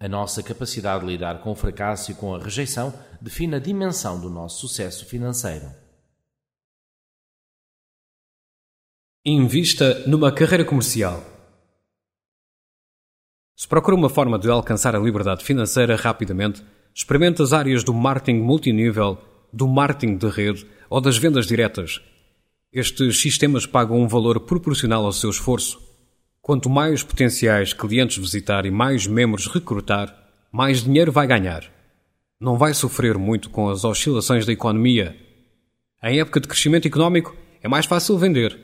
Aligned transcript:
A 0.00 0.06
nossa 0.06 0.44
capacidade 0.44 1.04
de 1.04 1.10
lidar 1.10 1.40
com 1.40 1.50
o 1.50 1.56
fracasso 1.56 2.12
e 2.12 2.14
com 2.14 2.32
a 2.32 2.38
rejeição 2.38 2.94
define 3.20 3.56
a 3.56 3.58
dimensão 3.58 4.20
do 4.20 4.30
nosso 4.30 4.60
sucesso 4.60 5.04
financeiro. 5.04 5.66
Invista 9.26 10.06
numa 10.06 10.30
carreira 10.30 10.64
comercial. 10.64 11.20
Se 13.56 13.66
procura 13.66 13.96
uma 13.96 14.08
forma 14.08 14.38
de 14.38 14.48
alcançar 14.48 14.94
a 14.94 15.00
liberdade 15.00 15.44
financeira 15.44 15.96
rapidamente, 15.96 16.64
experimente 16.94 17.42
as 17.42 17.52
áreas 17.52 17.82
do 17.82 17.92
marketing 17.92 18.38
multinível, 18.38 19.18
do 19.52 19.66
marketing 19.66 20.16
de 20.16 20.28
rede 20.28 20.64
ou 20.88 21.00
das 21.00 21.18
vendas 21.18 21.44
diretas. 21.44 22.00
Estes 22.72 23.20
sistemas 23.20 23.66
pagam 23.66 24.00
um 24.00 24.06
valor 24.06 24.38
proporcional 24.40 25.04
ao 25.04 25.12
seu 25.12 25.28
esforço. 25.28 25.87
Quanto 26.48 26.70
mais 26.70 27.02
potenciais 27.02 27.74
clientes 27.74 28.16
visitar 28.16 28.64
e 28.64 28.70
mais 28.70 29.06
membros 29.06 29.46
recrutar, 29.48 30.16
mais 30.50 30.82
dinheiro 30.82 31.12
vai 31.12 31.26
ganhar. 31.26 31.70
Não 32.40 32.56
vai 32.56 32.72
sofrer 32.72 33.18
muito 33.18 33.50
com 33.50 33.68
as 33.68 33.84
oscilações 33.84 34.46
da 34.46 34.52
economia. 34.54 35.14
Em 36.02 36.18
época 36.20 36.40
de 36.40 36.48
crescimento 36.48 36.88
económico, 36.88 37.36
é 37.62 37.68
mais 37.68 37.84
fácil 37.84 38.16
vender. 38.16 38.58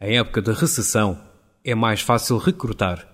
Em 0.00 0.18
época 0.18 0.42
de 0.42 0.50
recessão, 0.50 1.22
é 1.64 1.72
mais 1.72 2.00
fácil 2.00 2.36
recrutar. 2.36 3.06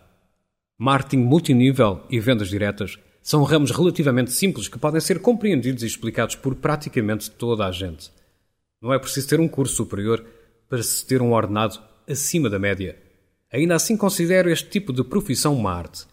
Marketing 0.78 1.22
multinível 1.22 2.00
e 2.08 2.18
vendas 2.18 2.48
diretas 2.48 2.98
são 3.22 3.42
ramos 3.42 3.70
relativamente 3.70 4.32
simples 4.32 4.66
que 4.66 4.78
podem 4.78 5.02
ser 5.02 5.20
compreendidos 5.20 5.82
e 5.82 5.86
explicados 5.86 6.36
por 6.36 6.54
praticamente 6.54 7.30
toda 7.30 7.66
a 7.66 7.70
gente. 7.70 8.10
Não 8.80 8.94
é 8.94 8.98
preciso 8.98 9.28
ter 9.28 9.40
um 9.40 9.46
curso 9.46 9.74
superior 9.74 10.24
para 10.70 10.82
se 10.82 11.04
ter 11.04 11.20
um 11.20 11.34
ordenado 11.34 11.78
acima 12.08 12.48
da 12.48 12.58
média. 12.58 13.04
Ainda 13.56 13.74
assim, 13.74 13.96
considero 13.96 14.50
este 14.50 14.68
tipo 14.68 14.92
de 14.92 15.02
profissão 15.02 15.54
uma 15.54 15.72
arte. 15.72 16.04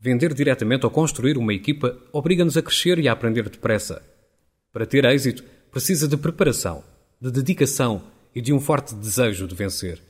Vender 0.00 0.32
diretamente 0.32 0.86
ou 0.86 0.90
construir 0.90 1.36
uma 1.36 1.52
equipa 1.52 1.94
obriga-nos 2.10 2.56
a 2.56 2.62
crescer 2.62 2.98
e 2.98 3.06
a 3.06 3.12
aprender 3.12 3.50
depressa. 3.50 4.02
Para 4.72 4.86
ter 4.86 5.04
êxito, 5.04 5.44
precisa 5.70 6.08
de 6.08 6.16
preparação, 6.16 6.82
de 7.20 7.30
dedicação 7.30 8.02
e 8.34 8.40
de 8.40 8.50
um 8.50 8.58
forte 8.58 8.94
desejo 8.94 9.46
de 9.46 9.54
vencer. 9.54 10.02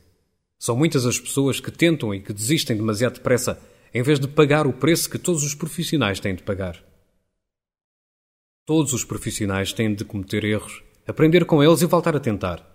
São 0.57 0.77
muitas 0.77 1.05
as 1.05 1.19
pessoas 1.19 1.59
que 1.59 1.71
tentam 1.71 2.15
e 2.15 2.21
que 2.21 2.31
desistem 2.31 2.77
demasiado 2.77 3.15
depressa 3.15 3.59
em 3.93 4.01
vez 4.01 4.17
de 4.17 4.29
pagar 4.29 4.65
o 4.65 4.71
preço 4.71 5.09
que 5.09 5.19
todos 5.19 5.43
os 5.43 5.53
profissionais 5.53 6.21
têm 6.21 6.35
de 6.35 6.43
pagar. 6.43 6.81
Todos 8.65 8.93
os 8.93 9.03
profissionais 9.03 9.73
têm 9.73 9.93
de 9.93 10.05
cometer 10.05 10.45
erros, 10.45 10.81
aprender 11.05 11.43
com 11.43 11.61
eles 11.61 11.81
e 11.81 11.85
voltar 11.85 12.15
a 12.15 12.19
tentar. 12.21 12.65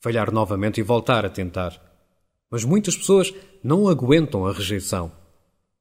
Falhar 0.00 0.32
novamente 0.32 0.80
e 0.80 0.82
voltar 0.82 1.26
a 1.26 1.28
tentar. 1.28 1.91
Mas 2.52 2.66
muitas 2.66 2.94
pessoas 2.94 3.32
não 3.64 3.88
aguentam 3.88 4.44
a 4.44 4.52
rejeição. 4.52 5.10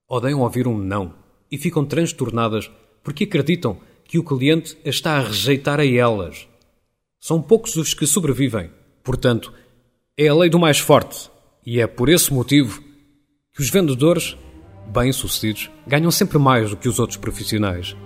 Odeiam 0.08 0.40
ouvir 0.40 0.70
um 0.70 0.78
não 0.78 1.14
e 1.52 1.58
ficam 1.58 1.86
transtornadas 1.86 2.72
porque 3.04 3.26
acreditam 3.26 3.78
que 4.06 4.18
o 4.18 4.24
cliente 4.24 4.78
a 4.86 4.90
está 4.90 5.18
a 5.18 5.20
rejeitar 5.20 5.82
a 5.82 5.86
elas. 5.86 6.48
São 7.20 7.42
poucos 7.42 7.76
os 7.76 7.94
que 7.94 8.08
sobrevivem. 8.08 8.72
Portanto, 9.04 9.54
é 10.18 10.30
a 10.30 10.34
lei 10.34 10.50
do 10.50 10.58
mais 10.58 10.80
forte 10.80 11.30
e 11.66 11.82
é 11.82 11.88
por 11.88 12.08
esse 12.08 12.34
motivo 12.34 12.82
que 13.54 13.62
os 13.62 13.70
vendedores 13.70 14.38
bem-sucedidos 14.88 15.70
ganham 15.86 16.10
sempre 16.10 16.38
mais 16.38 16.70
do 16.70 16.78
que 16.78 16.88
os 16.88 17.00
outros 17.00 17.18
profissionais. 17.18 17.98